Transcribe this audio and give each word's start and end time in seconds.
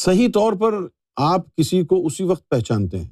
صحیح 0.00 0.28
طور 0.34 0.52
پر 0.52 0.74
آپ 1.16 1.56
کسی 1.56 1.84
کو 1.84 2.06
اسی 2.06 2.24
وقت 2.24 2.48
پہچانتے 2.48 2.98
ہیں 2.98 3.08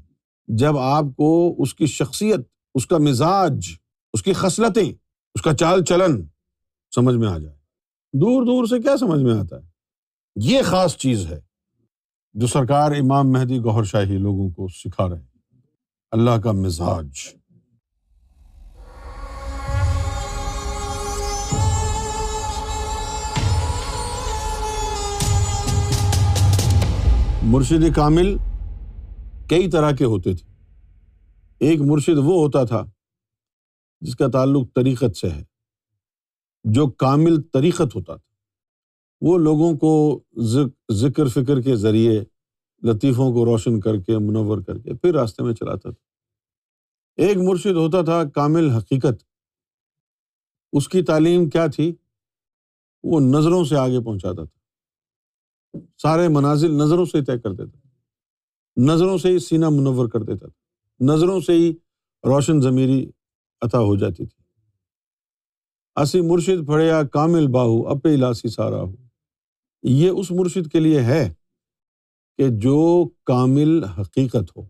جب 0.49 0.79
آپ 0.79 1.05
کو 1.17 1.55
اس 1.59 1.75
کی 1.75 1.87
شخصیت، 1.87 2.41
اس 2.75 2.87
کا 2.87 2.99
مزاج، 2.99 3.67
اس 4.13 4.23
کی 4.23 4.33
خصلتیں، 4.33 4.93
اس 5.35 5.43
کا 5.43 5.55
چال 5.55 5.85
چلن 5.85 6.23
سمجھ 6.95 7.17
میں 7.17 7.29
آ 7.29 7.39
جائے۔ 7.39 7.57
دور 8.13 8.43
دور 8.43 8.67
سے 8.67 8.83
کیا 8.83 8.97
سمجھ 8.97 9.23
میں 9.23 9.35
آتا 9.35 9.57
ہے؟ 9.57 9.71
یہ 10.37 10.63
خاص 10.63 10.97
چیز 10.97 11.27
ہے 11.27 11.41
جو 12.35 12.47
سرکار 12.47 12.91
امام 12.91 13.33
مہدی 13.33 13.59
گوہر 13.59 13.85
شاہی 13.85 14.19
لوگوں 14.19 14.51
کو 14.51 14.69
سکھا 14.69 15.09
رہے 15.09 15.17
ہیں۔ 15.17 15.61
اللہ 16.11 16.41
کا 16.45 16.53
مزاج۔ 16.53 17.38
مرشد 27.43 27.97
کامل 27.97 28.37
کئی 29.51 29.71
طرح 29.71 29.91
کے 29.91 30.05
ہوتے 30.05 30.35
تھے۔ 30.35 30.47
ایک 31.59 31.81
مرشد 31.81 32.19
وہ 32.19 32.41
ہوتا 32.45 32.65
تھا 32.65 32.85
جس 34.01 34.17
کا 34.17 34.27
تعلق 34.29 34.75
طریقت 34.75 35.17
سے 35.17 35.31
ہے، 35.31 35.45
جو 36.65 36.87
کامل 36.87 37.43
طریقت 37.43 37.97
ہوتا 37.97 38.17
تھا۔ 38.17 38.35
وہ 39.21 39.39
لوگوں 39.39 39.77
کو 39.79 40.21
ذکر 40.91 41.29
فکر 41.29 41.61
کے 41.61 41.77
ذریعے 41.77 42.25
لطیفوں 42.83 43.33
کو 43.33 43.45
روشن 43.45 43.81
کر 43.81 43.97
کے، 44.01 44.19
منور 44.19 44.59
کر 44.63 44.79
کے 44.79 44.95
پھر 44.95 45.15
راستے 45.15 45.43
میں 45.43 45.55
چلاتا 45.55 45.91
تھا۔ 45.91 46.09
ایک 47.17 47.37
مرشد 47.37 47.77
ہوتا 47.77 48.03
تھا 48.03 48.25
کامل 48.35 48.71
حقیقت۔ 48.71 49.25
اس 50.73 50.89
کی 50.89 51.03
تعلیم 51.03 51.49
کیا 51.49 51.67
تھی؟ 51.67 51.95
وہ 53.03 53.21
نظروں 53.21 53.65
سے 53.65 53.77
آگے 53.77 54.05
پہنچاتا 54.05 54.45
تھا۔ 54.45 54.58
سارے 55.99 56.29
منازل 56.29 56.71
نظروں 56.71 57.05
سے 57.05 57.25
طے 57.25 57.39
کر 57.39 57.53
دیتا 57.53 57.79
نظروں 58.77 59.19
سے 59.19 59.29
ہی 59.29 59.39
سینہ 59.39 59.69
منور 59.69 60.09
کر 60.09 60.23
دیتا 60.23 60.47
تھا۔ 60.47 60.65
نظروں 61.01 61.41
سے 61.41 61.53
ہی 61.53 61.71
روشن 62.25 62.61
ضمیری 62.61 63.11
عطا 63.61 63.79
ہو 63.79 63.97
جاتی 63.97 64.27
تھی۔ 64.27 64.43
اسی 66.03 66.21
مرشد 66.21 66.67
پھڑیا، 66.67 67.03
کامل 67.03 67.47
باہو، 67.47 67.89
اپے 67.89 68.15
الاسی 68.15 68.49
سارا 68.49 68.83
ہو۔ 68.83 68.93
یہ 69.83 70.11
اس 70.11 70.31
مرشد 70.31 70.73
کے 70.73 70.81
لیے 70.81 71.01
ہے 71.01 71.35
کہ 72.39 72.49
جو 72.49 73.09
کامل 73.25 73.85
حقیقت 73.85 74.57
ہو، 74.57 74.63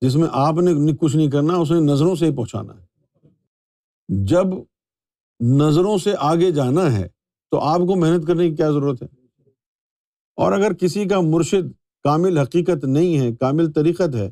جس 0.00 0.16
میں 0.16 0.28
آپ 0.32 0.54
نے 0.54 0.92
کچھ 1.00 1.16
نہیں 1.16 1.30
کرنا، 1.30 1.54
اس 1.54 1.70
نے 1.70 1.80
نظروں 1.80 2.14
سے 2.14 2.26
ہی 2.26 2.36
پہنچانا 2.36 2.80
ہے۔ 2.80 2.86
جب 4.08 4.44
نظروں 5.40 5.98
سے 5.98 6.14
آگے 6.18 6.50
جانا 6.50 6.92
ہے، 6.92 7.08
تو 7.50 7.60
آپ 7.60 7.78
کو 7.78 7.96
محنت 7.96 8.26
کرنے 8.26 8.50
کی 8.50 8.56
کیا 8.56 8.70
ضرورت 8.70 9.02
ہے؟ 9.02 9.23
اور 10.34 10.52
اگر 10.52 10.72
کسی 10.72 11.04
کا 11.04 11.20
مرشد 11.20 11.72
کامل 12.02 12.38
حقیقت 12.38 12.84
نہیں 12.84 13.18
ہے، 13.18 13.36
کامل 13.36 13.72
طریقت 13.72 14.14
ہے 14.14 14.26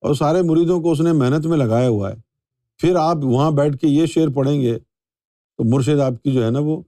اور 0.00 0.14
سارے 0.14 0.42
مریدوں 0.42 0.80
کو 0.80 0.92
اس 0.92 1.00
نے 1.00 1.12
محنت 1.12 1.46
میں 1.46 1.58
لگایا 1.58 1.88
ہوا 1.88 2.10
ہے، 2.10 2.16
پھر 2.78 2.96
آپ 2.96 3.16
وہاں 3.22 3.50
بیٹھ 3.50 3.76
کے 3.76 3.86
یہ 3.86 4.06
شعر 4.06 4.28
پڑھیں 4.34 4.60
گے 4.60 4.78
تو 5.56 5.64
مرشد 5.64 6.00
آپ 6.00 6.22
کی 6.22 6.32
جو 6.32 6.44
ہے 6.44 6.50
نا 6.50 6.58
وہ 6.58 6.82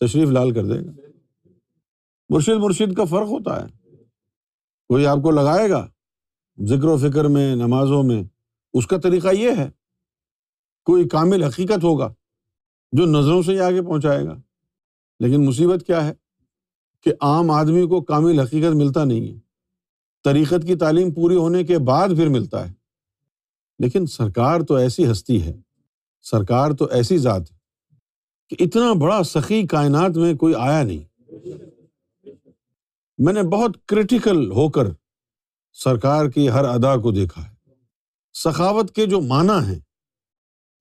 تشریف 0.00 0.28
لال 0.28 0.50
کر 0.50 0.64
دے 0.64 0.86
گا۔ 0.86 0.90
مرشد 2.28 2.58
مرشد 2.58 2.94
کا 2.94 3.04
فرق 3.04 3.28
ہوتا 3.28 3.64
ہے۔ 3.64 3.94
کوئی 4.88 5.06
آپ 5.06 5.18
کو 5.22 5.30
لگائے 5.30 5.70
گا 5.70 5.88
ذکر 6.64 6.84
و 6.84 6.96
فکر 6.96 7.24
میں، 7.24 7.56
نمازوں 7.56 8.02
میں، 8.02 8.22
اس 8.72 8.86
کا 8.86 8.96
طریقہ 8.98 9.28
یہ 9.28 9.50
ہے، 9.58 9.70
کوئی 10.84 11.08
کامل 11.08 11.42
حقیقت 11.42 11.84
ہوگا 11.84 12.14
جو 12.92 13.06
نظروں 13.06 13.42
سے 13.42 13.52
ہی 13.52 13.60
آگے 13.60 13.82
پہنچائے 13.82 14.24
گا۔ 14.24 14.40
لیکن 15.20 15.46
مصیبت 15.46 15.86
کیا 15.86 16.08
ہے؟ 16.08 16.21
کہ 17.02 17.12
عام 17.20 17.50
آدمی 17.50 17.86
کو 17.86 18.00
کامل 18.00 18.40
حقیقت 18.40 18.74
ملتا 18.74 19.04
نہیں 19.04 19.34
ہے۔ 19.34 19.38
طریقت 20.24 20.66
کی 20.66 20.74
تعلیم 20.74 21.14
پوری 21.14 21.36
ہونے 21.36 21.64
کے 21.64 21.78
بعد 21.78 22.08
پھر 22.08 22.28
ملتا 22.28 22.68
ہے۔ 22.68 22.72
لیکن 23.78 24.06
سرکار 24.06 24.60
تو 24.60 24.74
ایسی 24.74 25.10
ہستی 25.10 25.42
ہے، 25.42 25.60
سرکار 26.22 26.70
تو 26.70 26.84
ایسی 26.84 27.18
ذات 27.18 27.52
ہے 27.52 27.56
کہ 28.48 28.56
اتنا 28.60 28.92
بڑا 28.92 29.22
سخی 29.22 29.66
کائنات 29.66 30.16
میں 30.16 30.34
کوئی 30.34 30.54
آیا 30.54 30.82
نہیں۔ 30.82 31.28
میں 33.18 33.32
نے 33.32 33.42
بہت 33.42 33.76
کریٹیکل 33.86 34.50
ہو 34.50 34.70
کر 34.70 34.84
سرکار 35.72 36.26
کی 36.26 36.50
ہر 36.50 36.64
ادا 36.64 36.96
کو 36.96 37.10
دیکھا 37.10 37.44
ہے۔ 37.44 37.52
سخاوت 38.32 38.94
کے 38.94 39.06
جو 39.06 39.20
معنی 39.20 39.66
ہیں، 39.66 39.78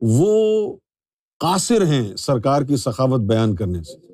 وہ 0.02 0.76
قاصر 1.40 1.86
ہیں 1.86 2.16
سرکار 2.16 2.62
کی 2.62 2.76
سخاوت 2.76 3.22
بیان 3.22 3.56
کرنے 3.56 3.84
سے۔ 3.84 4.11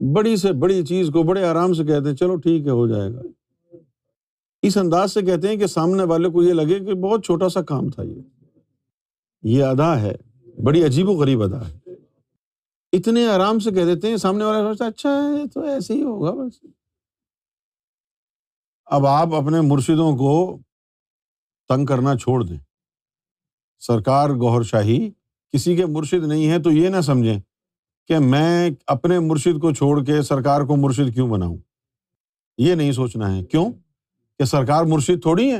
بڑی 0.00 0.36
سے 0.36 0.52
بڑی 0.52 0.86
چیز 0.86 1.10
کو 1.12 1.22
بڑے 1.22 1.44
آرام 1.44 1.72
سے 1.72 1.84
کہتے 1.84 2.08
ہیں، 2.08 2.16
چلو 2.16 2.36
ٹھیک 2.36 2.64
ہے، 2.64 2.70
ہو 2.70 2.86
جائے 2.86 3.12
گا۔ 3.12 3.20
اس 4.62 4.76
انداز 4.76 5.12
سے 5.12 5.22
کہتے 5.22 5.48
ہیں 5.48 5.56
کہ 5.56 5.66
سامنے 5.66 6.02
والے 6.02 6.28
کو 6.28 6.42
یہ 6.42 6.52
لگے 6.52 6.78
کہ 6.78 6.94
بہت 6.94 7.24
چھوٹا 7.24 7.48
سا 7.48 7.62
کام 7.62 7.88
تھا 7.88 8.02
یہ۔ 8.02 8.22
یہ 9.42 9.64
ادا 9.64 10.00
ہے، 10.00 10.14
بڑی 10.62 10.84
عجیب 10.84 11.08
و 11.08 11.12
غریب 11.12 11.42
ادا 11.42 11.68
ہے۔ 11.68 11.78
اتنے 12.92 13.26
آرام 13.26 13.58
سے 13.58 13.70
کہہ 13.70 13.84
دیتے 13.84 14.08
ہیں، 14.08 14.16
سامنے 14.16 14.44
والا 14.44 14.68
سوچتا 14.68 14.86
اچھا 14.86 15.10
ہے 15.10 15.48
تو 15.48 15.60
ایسے 15.60 15.94
ہی 15.94 16.02
ہوگا 16.02 16.30
بس۔ 16.30 16.66
اب 18.86 19.06
آپ 19.06 19.34
اپنے 19.34 19.60
مرشدوں 19.60 20.16
کو 20.16 20.58
تنگ 21.68 21.86
کرنا 21.86 22.16
چھوڑ 22.16 22.44
دیں۔ 22.44 22.58
سرکار 23.78 24.30
گوہر 24.30 24.62
شاہی 24.62 25.10
کسی 25.52 25.76
کے 25.76 25.86
مرشد 25.86 26.26
نہیں 26.26 26.50
ہے 26.50 26.58
تو 26.58 26.70
یہ 26.70 26.88
نہ 26.88 27.00
سمجھیں۔ 27.00 27.40
کہ 28.08 28.18
میں 28.18 28.70
اپنے 28.86 29.18
مرشد 29.18 29.60
کو 29.60 29.72
چھوڑ 29.72 30.04
کے 30.04 30.22
سرکار 30.22 30.60
کو 30.60 30.76
مرشد 30.76 31.14
کیوں 31.14 31.28
بناؤں؟ 31.28 31.56
یہ 32.58 32.74
نہیں 32.74 32.92
سوچنا 32.92 33.36
ہے۔ 33.36 33.44
کیوں؟ 33.44 33.70
کہ 34.38 34.44
سرکار 34.44 34.84
مرشد 34.84 35.22
تھوڑی 35.22 35.52
ہے 35.52 35.58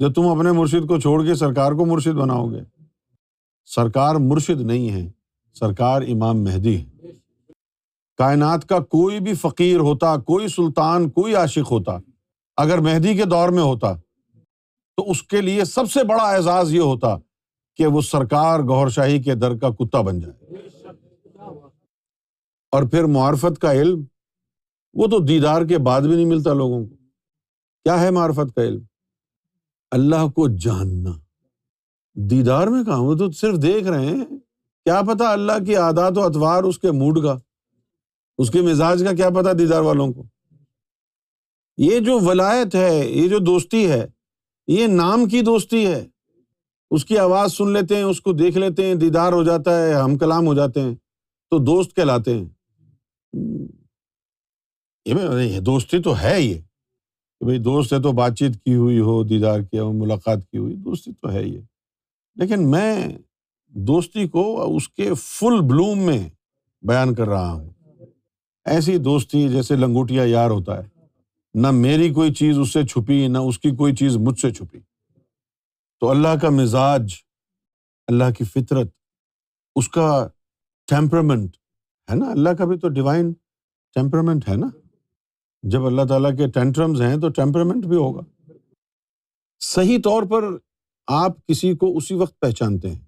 جو 0.00 0.12
تم 0.12 0.28
اپنے 0.28 0.52
مرشد 0.52 0.88
کو 0.88 1.00
چھوڑ 1.00 1.24
کے 1.24 1.34
سرکار 1.34 1.72
کو 1.72 1.86
مرشد 1.86 2.12
بناؤ 2.12 2.50
گے۔ 2.50 2.60
سرکار 3.66 4.14
مرشد 4.14 4.60
نہیں 4.60 4.90
ہے۔ 4.90 5.10
سرکار 5.54 6.02
امام 6.02 6.44
مہدی 6.44 6.80
ہے۔ 6.80 6.84
کائنات 8.16 8.68
کا 8.68 8.78
کوئی 8.78 9.20
بھی 9.20 9.34
فقیر 9.34 9.76
ہوتا، 9.76 10.16
کوئی 10.16 10.48
سلطان، 10.48 11.10
کوئی 11.10 11.34
عاشق 11.34 11.70
ہوتا، 11.70 11.98
اگر 12.56 12.78
مہدی 12.78 13.14
کے 13.14 13.24
دور 13.24 13.48
میں 13.48 13.62
ہوتا، 13.62 13.92
تو 14.96 15.10
اس 15.10 15.22
کے 15.22 15.40
لیے 15.40 15.64
سب 15.64 15.90
سے 15.90 16.04
بڑا 16.04 16.22
اعزاز 16.22 16.74
یہ 16.74 16.80
ہوتا 16.80 17.16
کہ 17.76 17.86
وہ 17.86 18.00
سرکار 18.00 18.60
گور 18.60 18.88
شاہی 18.88 19.22
کے 19.22 19.34
در 19.34 19.56
کا 19.56 19.68
کتا 19.68 20.00
بن 20.00 20.20
جائے۔ 20.20 20.60
اور 22.70 22.82
پھر 22.82 23.04
معرفت 23.04 23.60
کا 23.60 23.72
علم، 23.72 24.04
وہ 24.94 25.06
تو 25.06 25.18
دیدار 25.18 25.62
کے 25.62 25.78
بعد 25.78 26.00
بھی 26.00 26.14
نہیں 26.14 26.24
ملتا 26.24 26.52
لوگوں 26.52 26.86
کو۔ 26.86 26.94
کیا 27.84 28.00
ہے 28.00 28.10
معرفت 28.10 28.54
کا 28.54 28.62
علم؟ 28.62 28.82
اللہ 29.90 30.28
کو 30.28 30.48
جاننا۔ 30.48 31.10
دیدار 32.14 32.66
میں 32.66 32.84
کہاں؟ 32.84 32.98
وہ 32.98 33.14
تو 33.14 33.30
صرف 33.30 33.62
دیکھ 33.62 33.88
رہے 33.88 34.06
ہیں۔ 34.06 34.24
کیا 34.84 35.00
پتا 35.02 35.32
اللہ 35.32 35.64
کی 35.66 35.76
عادات 35.76 36.18
و 36.18 36.22
اتوار 36.22 36.62
اس 36.62 36.78
کے 36.78 36.90
موڈ 36.90 37.22
کا، 37.22 37.36
اس 38.38 38.50
کے 38.50 38.62
مزاج 38.62 39.04
کا 39.08 39.14
کیا 39.14 39.30
پتا 39.30 39.52
دیدار 39.58 39.80
والوں 39.80 40.12
کو۔ 40.12 40.24
یہ 41.76 41.98
جو 41.98 42.20
ولایت 42.20 42.74
ہے، 42.74 43.06
یہ 43.06 43.28
جو 43.28 43.38
دوستی 43.38 43.90
ہے، 43.90 44.06
یہ 44.68 44.86
نام 44.86 45.26
کی 45.26 45.40
دوستی 45.40 45.86
ہے۔ 45.86 46.06
اس 46.90 47.04
کی 47.04 47.18
آواز 47.18 47.52
سن 47.52 47.72
لیتے 47.72 47.96
ہیں، 47.96 48.02
اس 48.02 48.20
کو 48.20 48.32
دیکھ 48.32 48.58
لیتے 48.58 48.86
ہیں، 48.86 48.94
دیدار 48.94 49.32
ہو 49.32 49.44
جاتا 49.44 49.82
ہے، 49.82 49.94
ہم 49.94 50.18
کلام 50.18 50.46
ہو 50.46 50.54
جاتے 50.54 50.80
ہیں، 50.80 50.94
تو 51.50 51.58
دوست 51.58 51.96
کہلاتے 51.96 52.34
ہیں۔ 52.34 52.59
یہ 55.04 55.60
دوستی 55.60 56.02
تو 56.02 56.20
ہے 56.20 56.40
یہ 56.40 56.54
کہ 57.38 57.44
بھائی 57.44 57.58
دوست 57.58 57.92
ہے 57.92 58.02
تو 58.02 58.12
بات 58.12 58.36
چیت 58.36 58.64
کی 58.64 58.74
ہوئی 58.74 59.00
ہو، 59.00 59.24
دیدار 59.24 59.60
کیا 59.60 59.82
ہو، 59.82 59.92
ملاقات 59.92 60.38
کی 60.50 60.58
ہوئی، 60.58 60.76
دوستی 60.76 61.12
تو 61.12 61.32
ہے 61.32 61.42
یہ 61.42 61.60
لیکن 62.34 62.70
میں 62.70 63.08
دوستی 63.68 64.28
کو 64.28 64.76
اس 64.76 64.88
کے 64.88 65.14
فل 65.14 65.60
بلوم 65.60 65.98
میں 65.98 66.28
بیان 66.82 67.14
کر 67.14 67.28
رہا 67.28 67.52
ہوں۔ 67.52 67.70
ایسی 68.64 68.98
دوستی 68.98 69.48
جیسے 69.48 69.76
لنگوٹیا 69.76 70.24
یار 70.24 70.50
ہوتا 70.50 70.78
ہے۔ 70.78 70.88
نہ 71.54 71.70
میری 71.70 72.14
کوئی 72.14 72.34
چیز 72.34 72.58
اس 72.58 72.72
سے 72.72 72.86
چھپی، 72.86 73.26
نہ 73.26 73.38
اس 73.38 73.58
کی 73.58 73.70
کوئی 73.70 73.94
چیز 73.94 74.16
مجھ 74.16 74.40
سے 74.40 74.50
چھپی۔ 74.50 74.78
تو 76.00 76.10
اللہ 76.10 76.38
کا 76.42 76.50
مزاج، 76.50 77.14
اللہ 78.06 78.24
کی 78.38 78.44
فطرت، 78.44 78.88
اس 79.76 79.88
کا 79.88 80.28
ٹیمپرمنٹ 80.86 81.56
ہے 82.10 82.16
نا، 82.16 82.30
اللہ 82.30 82.50
کا 82.50 82.64
بھی 82.64 82.78
تو 82.78 82.88
ڈیوائن 82.88 83.32
ٹیمپرمنٹ 83.94 84.48
ہے 84.48 84.56
نا۔ 84.56 84.66
جب 85.62 85.86
اللہ 85.86 86.02
تعالیٰ 86.02 86.36
کے 86.36 86.46
ٹینٹرمز 86.46 87.02
ہیں 87.02 87.16
تو 87.16 87.28
ٹیمپرمنٹ 87.28 87.86
بھی 87.86 87.96
ہوگا۔ 87.96 88.52
صحیح 89.60 89.98
طور 90.04 90.22
پر 90.22 90.44
آپ 91.06 91.46
کسی 91.46 91.74
کو 91.74 91.96
اسی 91.96 92.14
وقت 92.14 92.40
پہچانتے 92.40 92.90
ہیں۔ 92.90 93.00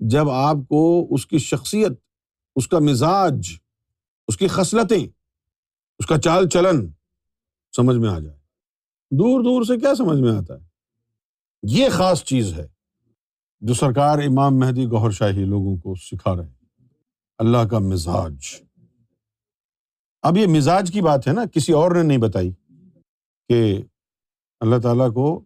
جب 0.00 0.30
آپ 0.30 0.56
کو 0.68 1.06
اس 1.10 1.26
کی 1.26 1.38
شخصیت، 1.38 1.92
اس 2.56 2.68
کا 2.68 2.78
مزاج، 2.78 3.52
اس 4.28 4.36
کی 4.36 4.48
خصلتیں، 4.48 5.08
اس 5.98 6.06
کا 6.06 6.18
چال 6.18 6.48
چلن 6.48 6.88
سمجھ 7.76 7.96
میں 7.96 8.08
آ 8.08 8.18
جائے۔ 8.18 8.36
دور 9.10 9.40
دور 9.40 9.62
سے 9.62 9.80
کیا 9.80 9.94
سمجھ 9.94 10.20
میں 10.20 10.36
آتا 10.36 10.54
ہے؟ 10.54 10.66
یہ 11.62 11.88
خاص 11.88 12.24
چیز 12.24 12.54
ہے 12.54 12.68
جو 13.60 13.74
سرکار 13.74 14.18
امام 14.18 14.58
مہدی 14.58 14.84
گوہر 14.84 15.10
شاہی 15.10 15.44
لوگوں 15.44 15.76
کو 15.76 15.94
سکھا 15.94 16.36
رہے 16.36 16.44
ہیں۔ 16.44 16.59
اللہ 17.40 17.58
کا 17.70 17.78
مزاج۔ 17.78 18.46
اب 20.22 20.36
یہ 20.36 20.46
مزاج 20.46 20.90
کی 20.92 21.00
بات 21.00 21.28
ہے 21.28 21.32
نا، 21.32 21.44
کسی 21.52 21.72
اور 21.72 21.90
نے 21.90 22.02
نہیں 22.02 22.18
بتائی 22.18 22.52
کہ 23.48 23.82
اللہ 24.60 24.76
تعالیٰ 24.82 25.14
کو 25.14 25.44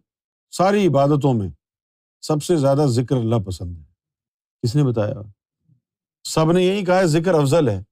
ساری 0.51 0.87
عبادتوں 0.87 1.33
میں 1.33 1.49
سب 2.21 2.43
سے 2.43 2.55
زیادہ 2.55 2.85
ذکر 2.87 3.15
اللہ 3.15 3.35
پسند 3.35 3.77
ہے۔ 3.77 3.83
کس 4.61 4.75
نے 4.75 4.83
بتایا؟ 4.83 5.13
سب 6.23 6.51
نے 6.51 6.63
یہی 6.63 6.85
کہا 6.85 6.99
ہے، 6.99 7.07
ذکر 7.07 7.33
افضل 7.33 7.69
ہے۔ 7.69 7.83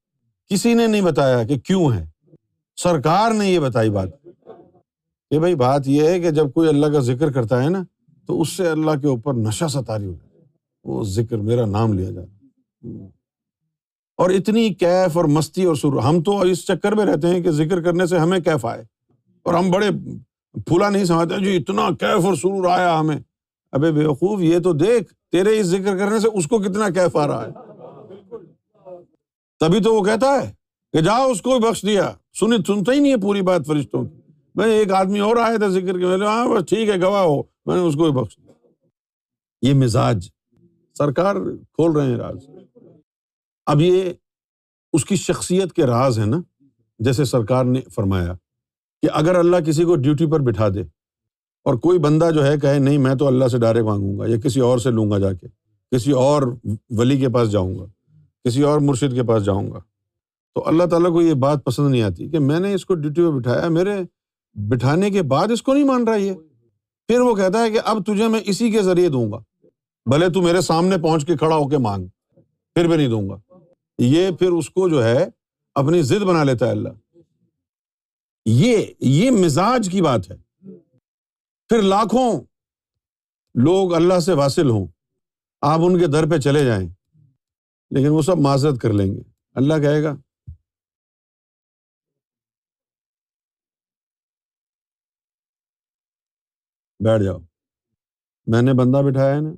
کسی 0.48 0.74
نے 0.74 0.88
نہیں 0.88 1.02
بتایا 1.02 1.44
کہ 1.44 1.60
کیوں 1.60 1.94
ہے۔ 1.94 2.10
سرکار 2.76 3.32
نے 3.32 3.50
یہ 3.50 3.60
بتائی 3.60 3.90
بات۔ 3.90 4.10
کہ 5.30 5.40
بھائی، 5.40 5.56
بات 5.56 5.82
یہ 5.86 6.08
ہے 6.08 6.20
کہ 6.20 6.32
جب 6.32 6.54
کوئی 6.54 6.70
اللہ 6.70 6.86
کا 6.86 7.00
ذکر 7.00 7.32
کرتا 7.32 7.64
ہے 7.64 7.70
نا، 7.70 7.84
تو 8.28 8.42
اس 8.42 8.50
سے 8.50 8.70
اللہ 8.70 8.92
کے 8.92 9.08
اوپر 9.08 9.34
نشہ 9.34 9.66
ستاری 9.68 10.06
ہو 10.06 10.14
جائے 10.14 10.46
وہ 10.84 11.04
ذکر 11.04 11.38
میرا 11.38 11.66
نام 11.66 11.94
لیا 11.94 12.12
جاتا 12.12 12.46
اور 14.18 14.30
اتنی 14.30 14.74
کیف 14.74 15.18
اور 15.18 15.25
مستی 15.25 15.63
اور 15.63 15.75
سر 15.75 15.98
ہم 15.98 16.24
تو 16.24 16.39
اس 16.39 16.65
چکر 16.65 16.92
میں 16.92 17.06
رہتے 17.06 17.27
ہیں 17.27 17.42
کہ 17.42 17.51
ذکر 17.51 17.81
کرنے 17.81 18.06
سے 18.06 18.18
ہمیں 18.18 18.39
کیف 18.39 18.65
آئے۔ 18.65 18.83
اور 19.44 19.54
ہم 19.54 19.71
بڑے 19.71 19.89
پھولا 20.68 20.89
نہیں 20.89 21.06
سمجھتے 21.06 21.36
جو 21.36 21.45
جی، 21.45 21.56
اتنا 21.56 21.89
کیف 22.00 22.25
اور 22.25 22.36
سرور 22.36 22.68
آیا 22.68 23.00
ہمیں۔ 23.00 23.18
ابے 23.71 23.92
بیوقوف 23.92 24.42
یہ 24.42 24.60
تو 24.60 24.74
دیکھ، 24.74 25.13
تیرے 25.31 25.60
اس 25.60 25.65
ذکر 25.65 25.98
کرنے 25.98 26.19
سے 26.19 26.27
اس 26.33 26.48
کو 26.48 26.60
کتنا 26.60 26.89
کیف 26.89 27.18
آ 27.18 27.27
رہا 27.27 27.48
ہے۔ 27.48 27.51
تبھی 29.60 29.80
تو 29.80 29.95
وہ 29.95 30.04
کہتا 30.04 30.44
ہے 30.44 30.51
کہ 30.94 31.01
جاؤ، 31.01 31.31
اس 31.31 31.42
کو 31.42 31.59
بھی 31.59 31.69
بخش 31.69 31.81
دیا۔ 31.81 32.12
سنی، 32.39 32.56
سنتا 32.68 32.94
ہی 32.94 33.00
نہیں 33.00 33.12
ہے 33.12 33.18
پوری 33.18 33.42
بات 33.42 33.62
فرشتوں 33.68 34.06
کی۔ 34.06 34.16
میں 34.56 34.66
ایک 34.66 34.92
آدمی 34.92 35.19
اور 35.19 35.38
آیا 35.38 35.57
تھا 35.57 35.68
ذکر 35.68 36.00
کے 36.00 36.06
میں 36.06 36.27
ہاں 36.27 36.48
بس 36.48 36.69
ٹھیک 36.69 36.89
ہے، 36.89 37.01
گواہ 37.01 37.24
ہو، 37.24 37.42
میں 37.66 37.75
نے 37.75 37.81
اس 37.81 37.94
کو 37.95 38.04
بھی 38.04 38.21
بخش 38.21 38.38
دیا۔ 38.38 38.51
یہ 39.62 39.74
مزاج۔ 39.74 40.30
سرکار 40.98 41.36
کھول 41.74 41.92
رہے 41.92 42.06
ہیں 42.06 42.18
راز۔ 42.18 42.53
اب 43.65 43.81
یہ 43.81 44.12
اس 44.94 45.06
کی 45.06 45.15
شخصیت 45.15 45.74
کے 45.74 45.86
راز 45.86 46.19
ہے 46.19 46.25
نا۔ 46.25 46.42
جیسے 47.00 47.25
سرکار 47.25 47.65
نے 47.65 47.81
فرمایا 47.95 48.33
کہ 49.04 49.10
اگر 49.13 49.36
اللہ 49.36 49.57
کسی 49.57 49.83
کو 49.83 49.95
ڈیوٹی 49.95 50.25
پر 50.25 50.39
بٹھا 50.39 50.68
دے 50.69 50.81
اور 51.65 51.75
کوئی 51.75 52.00
بندہ 52.00 52.30
جو 52.31 52.45
ہے 52.45 52.57
کہے 52.60 52.80
نہیں 52.80 52.98
میں 52.98 53.15
تو 53.15 53.27
اللہ 53.27 53.48
سے 53.48 53.57
ڈائریکٹ 53.57 53.86
مانگوں 53.86 54.18
گا 54.19 54.25
یا 54.27 54.39
کسی 54.39 54.60
اور 54.60 54.77
سے 54.77 54.92
لوں 54.92 55.10
گا 55.12 55.18
جا 55.18 55.31
کے، 55.33 55.48
کسی 55.92 56.12
اور 56.12 56.44
ولی 56.89 57.18
کے 57.19 57.30
پاس 57.30 57.51
جاؤں 57.51 57.77
گا، 57.80 57.86
کسی 58.45 58.62
اور 58.62 58.80
مرشد 58.80 59.15
کے 59.15 59.24
پاس 59.24 59.45
جاؤں 59.45 59.71
گا، 59.71 59.80
تو 60.56 60.68
اللہ 60.68 60.83
تعالیٰ 60.83 61.12
کو 61.12 61.21
یہ 61.21 61.33
بات 61.33 61.63
پسند 61.66 61.92
نہیں 61.92 62.01
آتی 62.01 62.30
کہ 62.30 62.39
میں 62.39 62.59
نے 62.59 62.74
اس 62.74 62.86
کو 62.86 62.95
ڈیوٹی 62.95 63.21
پہ 63.21 63.31
بٹھایا، 63.31 63.68
میرے 63.69 63.95
بٹھانے 64.56 65.09
کے 65.09 65.21
بعد 65.21 65.51
اس 65.51 65.62
کو 65.62 65.74
نہیں 65.74 65.83
مان 65.83 66.07
رہا 66.07 66.16
یہ۔ 66.16 66.33
پھر 67.09 67.19
وہ 67.19 67.36
کہتا 67.36 67.63
ہے 67.63 67.71
کہ 67.71 67.80
اب 67.83 68.06
تجھے 68.06 68.27
میں 68.27 68.39
اسی 68.45 68.71
کے 68.71 68.81
ذریعے 68.81 69.09
دوں 69.09 69.31
گا، 69.31 69.38
بھلے 70.06 70.30
تو 70.30 70.42
میرے 70.42 70.62
سامنے 70.62 70.98
پہنچ 70.98 71.25
کے 71.25 71.38
کھڑا 71.38 71.56
ہو 71.56 71.68
کے 71.69 71.77
مانگ، 71.77 72.07
پھر 72.75 72.88
بھی 72.88 72.98
نہیں 72.98 73.07
دوں 73.07 73.30
گا۔ 73.30 73.39
یہ 73.98 74.31
پھر 74.31 74.51
اس 74.51 74.69
کو 74.69 74.90
جو 74.90 75.04
ہے 75.04 75.25
اپنی 75.75 76.01
ضد 76.01 76.22
بنا 76.22 76.44
لیتا 76.44 76.66
ہے 76.66 76.72
اللہ۔ 76.72 76.90
یہ 78.45 78.86
یہ 79.00 79.31
مزاج 79.31 79.90
کی 79.92 80.01
بات 80.01 80.31
ہے۔ 80.31 80.36
پھر 81.68 81.81
لاکھوں 81.81 82.42
لوگ 83.54 83.94
اللہ 83.94 84.19
سے 84.19 84.34
واصل 84.34 84.69
ہوں۔ 84.69 84.88
آپ 85.62 85.80
ان 85.84 86.00
کے 86.00 86.07
در 86.07 86.30
پہ 86.30 86.38
چلے 86.38 86.66
جائیں۔ 86.66 86.90
لیکن 87.92 88.07
وہ 88.07 88.22
سب 88.22 88.38
معذرت 88.38 88.81
کر 88.81 88.94
لیں 88.94 89.13
گے۔ 89.13 89.22
اللہ 89.56 89.74
کہے 89.74 90.04
گا۔ 90.04 90.16
بیٹھ 97.00 97.24
جاؤ۔ 97.24 97.40
میں 98.48 98.62
نے 98.62 98.74
بندہ 98.74 99.01
بٹھایا 99.07 99.36
ہے 99.36 99.42
نا۔ 99.42 99.54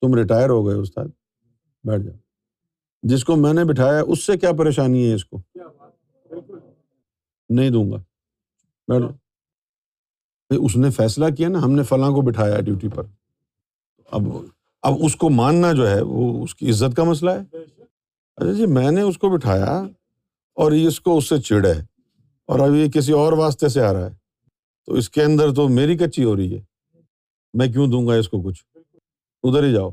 تم 0.00 0.14
ریٹائر 0.14 0.48
ہو 0.48 0.66
گئے 0.66 0.74
استاد۔ 0.74 1.06
بیٹھ 1.84 2.02
جاؤ۔ 2.02 2.23
جس 3.04 3.24
کو 3.24 3.36
میں 3.36 3.52
نے 3.52 3.64
بٹھایا، 3.64 4.02
اس 4.02 4.22
سے 4.22 4.38
کیا 4.38 4.52
پریشانی 4.52 5.08
ہے 5.08 5.14
اس 5.14 5.24
کو؟ 5.24 5.42
نہیں 7.48 7.70
دوں 7.70 7.90
گا۔ 7.90 7.96
اس 10.50 10.76
نے 10.76 10.90
فیصلہ 10.90 11.24
کیا 11.34 11.48
نا، 11.48 11.58
ہم 11.58 11.72
نے 11.72 11.82
فلاں 11.82 12.10
کو 12.10 12.20
بٹھایا 12.20 12.60
ڈیوٹی 12.60 12.88
پر۔ 12.88 13.02
اب 14.10 14.22
اب 14.82 14.92
اس 15.00 15.16
کو 15.16 15.30
ماننا 15.30 15.72
جو 15.72 15.88
ہے، 15.88 16.00
وہ 16.02 16.44
اس 16.44 16.54
کی 16.54 16.70
عزت 16.70 16.96
کا 16.96 17.04
مسئلہ 17.04 17.30
ہے۔ 17.30 17.56
اچھا 18.36 18.52
جی 18.52 18.66
میں 18.66 18.90
نے 18.90 19.00
اس 19.00 19.18
کو 19.18 19.28
بٹھایا 19.30 19.82
اور 20.54 20.72
اس 20.72 21.00
کو 21.00 21.18
اس 21.18 21.28
سے 21.28 21.38
چڑ 21.38 21.66
ہے۔ 21.66 21.84
اور 22.46 22.58
اب 22.58 22.74
یہ 22.74 22.90
کسی 22.90 23.12
اور 23.12 23.32
واسطے 23.32 23.68
سے 23.68 23.80
آ 23.80 23.92
رہا 23.92 24.06
ہے۔ 24.06 24.14
تو 24.86 24.94
اس 24.94 25.10
کے 25.10 25.22
اندر 25.22 25.54
تو 25.54 25.68
میری 25.68 25.96
کچی 25.98 26.24
ہو 26.24 26.36
رہی 26.36 26.56
ہے۔ 26.56 26.62
میں 27.54 27.66
کیوں 27.66 27.86
دوں 27.86 28.06
گا 28.06 28.14
اس 28.14 28.28
کو 28.28 28.42
کچھ؟ 28.42 28.64
ادھر 29.42 29.64
ہی 29.64 29.72
جاؤ۔ 29.72 29.90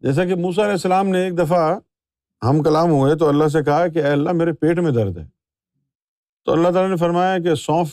جیسا 0.00 0.24
کہ 0.24 0.34
موسا 0.34 0.62
علیہ 0.62 0.72
السلام 0.72 1.08
نے 1.08 1.24
ایک 1.24 1.38
دفعہ 1.38 1.78
ہم 2.42 2.62
کلام 2.62 2.90
ہوئے 2.90 3.14
تو 3.14 3.28
اللہ 3.28 3.48
سے 3.48 3.62
کہا 3.64 3.88
کہ 3.88 3.98
اے 3.98 4.10
اللہ 4.10 4.32
میرے 4.32 4.52
پیٹ 4.52 4.78
میں 4.78 4.92
درد 4.92 5.18
ہے۔ 5.18 5.26
تو 6.44 6.52
اللہ 6.52 6.68
تعالیٰ 6.68 6.90
نے 6.90 6.96
فرمایا 6.96 7.38
کہ 7.38 7.54
سونف 7.54 7.88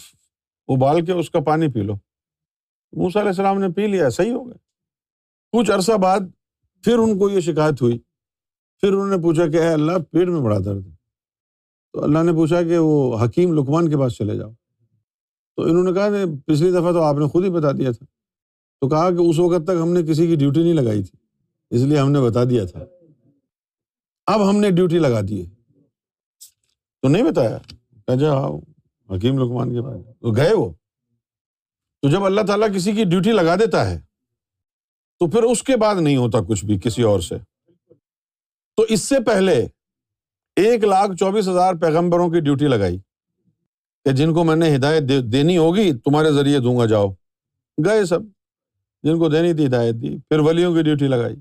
ابال 0.68 1.06
کے 1.06 1.12
اس 1.12 1.30
کا 1.30 1.40
پانی 1.40 1.72
پی 1.72 1.82
لو۔ 1.82 1.94
موسا 2.92 3.20
علیہ 3.20 3.30
السلام 3.30 3.60
نے 3.60 3.70
پی 3.70 3.88
لیا، 3.88 4.10
صحیح 4.10 4.32
ہو 4.32 4.48
گیا۔ 4.48 4.58
کچھ 5.52 5.72
عرصہ 5.72 5.92
بعد 5.92 6.20
پھر 6.84 6.98
ان 6.98 7.20
کو 7.20 7.30
یہ 7.30 7.40
شکایت 7.40 7.82
ہوئی۔ 7.82 8.00
پھر 8.82 8.94
انہوں 8.94 9.08
نے 9.08 9.18
پوچھا 9.18 9.48
کہ 9.48 9.58
اے 9.58 9.68
اللہ 9.68 9.92
پیٹ 10.12 10.28
میں 10.28 10.42
بڑا 10.42 10.60
درد 10.60 10.86
ہے۔ 10.86 10.92
تو 11.94 12.04
اللہ 12.04 12.20
نے 12.20 12.32
پوچھا 12.32 12.64
کہ 12.64 12.78
وہ 12.78 13.18
حکیم 13.26 13.54
لکمان 13.54 13.90
کے 13.90 13.98
پاس 13.98 14.14
چلے 14.14 14.38
جاؤ۔ 14.38 14.52
تو 15.56 15.62
انہوں 15.62 15.84
نے 15.84 15.94
کہا 15.94 16.10
کہ 16.10 16.38
پچھلی 16.46 16.72
دفعہ 16.72 16.92
تو 16.92 17.02
آپ 17.04 17.16
نے 17.16 17.28
خود 17.28 17.46
ہی 17.46 17.50
بتا 17.50 17.72
دیا 17.72 17.92
تھا۔ 17.92 18.06
تو 18.82 18.90
کہا 18.90 19.10
کہ 19.10 19.30
اس 19.30 19.40
وقت 19.40 19.64
تک 19.64 19.74
ہم 19.82 19.94
نے 19.94 20.04
کسی 20.04 20.28
کی 20.28 20.36
ڈیوٹی 20.36 20.64
نہیں 20.64 20.74
لگائی 20.74 21.04
تھی۔ 21.04 21.23
اس 21.74 21.81
لیے 21.81 22.00
ہم 22.00 22.12
نے 22.12 22.22
بتا 22.22 22.44
دیا 22.44 22.66
تھا۔ 22.66 22.80
اب 24.25 24.50
ہم 24.50 24.58
نے 24.58 24.72
ڈیوٹی 24.72 25.00
لگا 25.00 25.22
دی 25.22 25.46
تو 27.02 27.08
نہیں 27.08 27.24
بتایا؟ 27.24 27.58
کہ 27.58 28.08
جا 28.08 28.16
جی 28.16 28.25
ہاں، 28.25 28.50
حکیم 29.16 29.38
لکمان 29.38 29.74
کے 29.74 29.81
پاس۔ 29.81 30.20
تو 30.20 30.31
گئے 30.31 30.54
وہ۔ 30.54 30.74
تو 32.02 32.10
جب 32.10 32.25
اللہ 32.25 32.42
تعالیٰ 32.42 32.68
کسی 32.75 32.92
کی 32.92 33.04
ڈیوٹی 33.04 33.31
لگا 33.31 33.56
دیتا 33.56 33.90
ہے، 33.90 34.00
تو 35.20 35.30
پھر 35.30 35.44
اس 35.44 35.64
کے 35.64 35.78
بعد 35.78 35.96
نہیں 35.96 36.18
ہوتا 36.18 36.40
کچھ 36.48 36.66
بھی 36.66 36.80
کسی 36.80 37.02
اور 37.02 37.20
سے۔ 37.20 37.36
تو 38.75 38.81
اس 38.81 39.02
سے 39.02 39.20
پہلے 39.20 39.68
ایک 40.56 40.84
لاکھ 40.84 41.16
چوبیس 41.20 41.48
ہزار 41.48 41.74
پیغمبروں 41.74 42.30
کی 42.30 42.40
ڈیوٹی 42.40 42.68
لگائی۔ 42.68 42.98
کہ 44.06 44.12
جن 44.12 44.34
کو 44.34 44.44
میں 44.44 44.56
نے 44.56 44.75
ہدایت 44.75 45.04
دینی 45.31 45.58
ہوگی، 45.58 45.98
تمہارے 45.98 46.31
ذریعے 46.31 46.60
دوں 46.60 46.80
گا، 46.80 46.86
جاؤ۔ 46.86 47.10
گئے 47.86 48.06
سب۔ 48.06 48.20
جن 49.04 49.20
کو 49.20 49.30
دینی 49.30 49.54
تھی، 49.54 49.66
ہدایت 49.66 49.96
دی۔ 49.96 50.18
پھر 50.18 50.40
ولیوں 50.40 50.74
کی 50.74 50.81
ڈیوٹی 50.81 51.08
لگائی۔ 51.08 51.36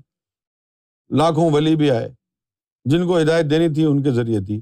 لاکھوں 1.09 1.51
ولی 1.51 1.75
بھی 1.75 1.91
آئے، 1.91 2.13
جن 2.85 3.07
کو 3.07 3.19
ہدایت 3.19 3.45
دینی 3.49 3.73
تھی، 3.73 3.85
ان 3.85 4.03
کے 4.03 4.11
ذریعے 4.11 4.39
دی 4.39 4.59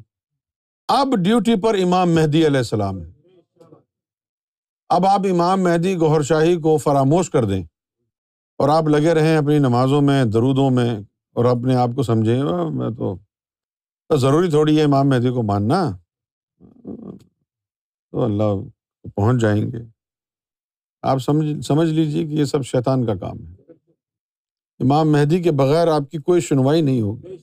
اب 0.88 1.08
ڈیوٹی 1.24 1.56
پر 1.56 1.76
امام 1.76 2.12
مہدی 2.12 2.48
علیہ 2.48 2.58
السلام 2.58 3.02
ہے 3.02 3.12
اب 4.90 5.06
آپ 5.06 5.22
امام 5.32 5.64
مہدی 5.64 5.98
گوہر 5.98 6.22
شاہی 6.22 6.62
کو 6.62 6.78
فراموش 6.78 7.30
کر 7.30 7.46
دیں 7.46 7.64
اور 8.58 8.70
آپ 8.70 8.84
لگے 8.84 9.14
رہیں 9.14 9.38
اپنی 9.38 9.60
نمازوں 9.60 10.02
میں، 10.02 10.26
درودوں 10.26 10.70
میں 10.70 11.00
اور 11.34 11.46
اپنے 11.46 11.76
آپ 11.76 11.90
کو 11.96 12.04
سمجھیں 12.04 12.44
میں 12.70 12.90
تو 12.90 13.16
ضروری 14.18 14.50
تھوڑی 14.50 14.78
ہے 14.78 14.84
امام 14.84 15.10
مہدی 15.10 15.30
کو 15.30 15.44
ماننا۔ 15.44 15.98
تو 18.12 18.24
اللہ 18.24 18.62
پہنچ 19.16 19.42
جائیں 19.42 19.72
گے۔ 19.72 19.78
آپ 21.02 21.18
سمجھ 21.18 21.66
سمجھ 21.66 21.90
لیجیے 21.90 22.28
کہ 22.28 22.34
یہ 22.34 22.46
سب 22.46 22.64
شیطان 22.64 23.06
کا 23.06 23.16
کام 23.16 23.38
ہے۔ 23.48 23.61
امام 24.82 25.12
مہدی 25.12 25.42
کے 25.42 25.52
بغیر 25.52 25.88
آپ 25.88 26.10
کی 26.12 26.18
کوئی 26.18 26.42
سنوائی 26.42 26.82
نہیں 26.82 27.02
ہوگی، 27.02 27.38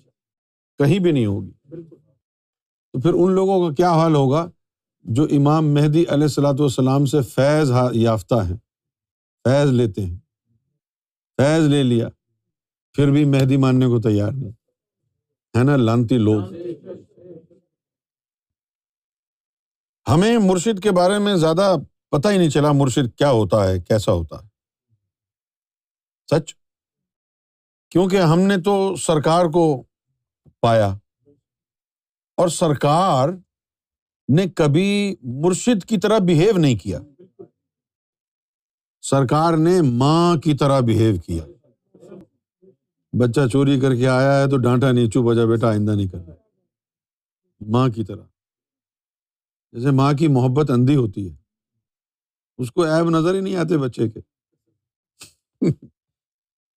کہیں 0.78 0.98
بھی 0.98 1.12
نہیں 1.12 1.26
ہوگی۔ 1.26 1.52
تو 2.92 3.00
پھر 3.00 3.12
ان 3.14 3.32
لوگوں 3.32 3.68
کا 3.68 3.74
کیا 3.74 3.90
حال 3.92 4.14
ہوگا 4.14 4.50
جو 5.04 5.26
امام 5.30 5.74
مہدی 5.74 6.04
علیہ 6.08 6.22
السلاۃ 6.22 6.60
والسلام 6.60 7.06
سے 7.06 7.22
فیض 7.22 7.70
یافتہ 7.92 8.34
ہیں، 8.34 8.56
فیض 9.44 9.70
لیتے 9.70 10.04
ہیں، 10.06 10.16
فیض 11.38 11.68
لے 11.68 11.82
لیا، 11.82 12.08
پھر 12.92 13.10
بھی 13.10 13.24
مہدی 13.24 13.56
ماننے 13.56 13.86
کو 13.86 14.00
تیار 14.00 14.32
نہیں۔ 14.32 14.52
ہے 15.58 15.64
نا، 15.64 15.76
لانتی 15.76 16.18
لوگ۔ 16.18 16.42
ہمیں 20.06 20.38
مرشد 20.38 20.82
کے 20.82 20.90
بارے 20.90 21.18
میں 21.18 21.36
زیادہ 21.36 21.76
پتہ 22.10 22.28
ہی 22.28 22.38
نہیں 22.38 22.50
چلا 22.50 22.72
مرشد 22.72 23.16
کیا 23.16 23.30
ہوتا 23.30 23.68
ہے، 23.68 23.78
کیسا 23.80 24.12
ہوتا 24.12 24.36
ہے۔ 24.36 24.48
سچ؟ 26.30 26.57
کیونکہ 27.90 28.16
ہم 28.16 28.40
نے 28.40 28.56
تو 28.56 28.96
سرکار 28.96 29.44
کو 29.44 29.82
پایا۔ 30.60 30.96
اور 32.36 32.48
سرکار 32.48 33.28
نے 34.34 34.46
کبھی 34.46 35.16
مرشد 35.22 35.84
کی 35.84 35.98
طرح 35.98 36.18
بہیو 36.18 36.58
نہیں 36.58 36.76
کیا۔ 36.76 37.00
سرکار 39.00 39.56
نے 39.56 39.82
ماں 39.82 40.36
کی 40.36 40.56
طرح 40.56 40.80
بہیو 40.80 41.16
کیا۔ 41.26 41.44
بچہ 43.12 43.40
چوری 43.52 43.80
کر 43.80 43.94
کے 43.94 44.08
آیا 44.08 44.40
ہے 44.40 44.50
تو 44.50 44.56
ڈانٹا 44.56 44.92
نہیں، 44.92 45.10
چپ 45.10 45.20
بجا 45.20 45.44
بیٹا، 45.44 45.68
آئندہ 45.68 45.90
نہیں 45.90 46.08
کرنا۔ 46.08 46.32
ماں 47.68 47.88
کی 47.88 48.04
طرح۔ 48.04 48.24
جیسے 49.72 49.90
ماں 49.90 50.12
کی 50.12 50.28
محبت 50.28 50.70
اندھی 50.70 50.96
ہوتی 50.96 51.30
ہے۔ 51.30 51.36
اس 52.58 52.72
کو 52.72 52.82
ایب 52.82 53.10
نظر 53.10 53.34
ہی 53.34 53.40
نہیں 53.40 53.56
آتے 53.56 53.78
بچے 53.78 54.08
کے۔ 54.08 54.20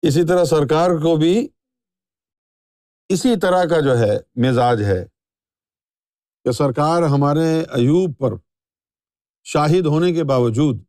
اسی 0.02 0.28
طرح 0.28 0.44
سرکار 0.44 0.90
کو 0.90 1.16
بھی 1.16 1.48
اسی 3.10 3.40
طرح 3.40 3.64
کا 3.64 3.80
جو 3.80 3.98
ہے 3.98 4.18
مزاج 4.36 4.84
ہے 4.84 5.06
کہ 6.46 6.52
سرکار 6.52 7.04
ہمارے 7.04 7.62
ایوب 7.62 8.18
پر 8.18 8.32
شاہد 9.44 9.86
ہونے 9.86 10.14
کے 10.14 10.24
باوجود 10.24 10.84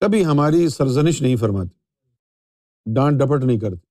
کبھی 0.00 0.24
ہماری 0.26 0.68
سرزنش 0.68 1.22
نہیں 1.22 1.36
فرماتے 1.36 1.76
ڈانٹ 2.94 3.20
ڈپٹ 3.20 3.44
نہیں 3.44 3.58
کرتے 3.58 3.86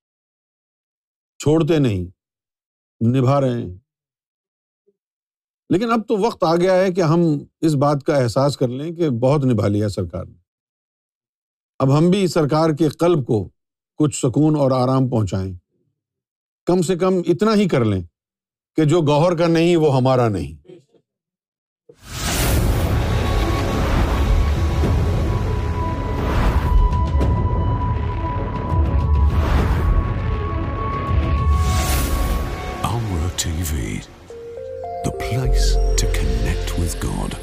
چھوڑتے 1.39 1.79
نہیں، 1.79 2.12
نبھا 3.08 3.41
رہے 3.41 3.50
ہیں۔ 3.50 3.77
لیکن 5.70 5.91
اب 5.91 6.00
تو 6.08 6.17
وقت 6.17 6.43
آ 6.43 6.55
گیا 6.55 6.74
ہے 6.74 6.93
کہ 6.93 7.01
ہم 7.01 7.20
اس 7.62 7.75
بات 7.75 8.03
کا 8.03 8.15
احساس 8.17 8.58
کر 8.58 8.67
لیں 8.67 8.91
کہ 8.91 9.10
بہت 9.10 9.46
نبھا 9.46 9.67
لیا 9.67 9.89
سرکار 9.89 10.25
نے۔ 10.25 10.38
اب 11.79 11.98
ہم 11.98 12.10
بھی 12.12 12.27
سرکار 12.27 12.70
کے 12.70 12.89
قلب 12.89 13.27
کو 13.27 13.50
کچھ 14.01 14.15
سکون 14.15 14.55
اور 14.55 14.72
آرام 14.72 15.10
پہنچائیں۔ 15.10 15.53
کم 16.65 16.81
سے 16.81 16.96
کم 16.96 17.22
اتنا 17.27 17.55
ہی 17.55 17.67
کر 17.67 17.86
لیں 17.86 18.01
کہ 18.75 18.86
جو 18.86 19.01
گوہر 19.01 19.36
کا 19.36 19.48
نہیں، 19.48 19.75
وہ 19.77 19.96
ہمارا 19.98 20.29
نہیں۔ 20.29 20.60
T 33.43 33.51
V 33.72 33.98
the 35.05 35.10
place 35.10 35.74
to 36.01 36.08
connect 36.13 36.79
God 37.03 37.34